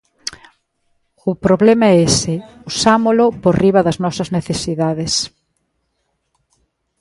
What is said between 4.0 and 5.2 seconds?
nosas necesidades.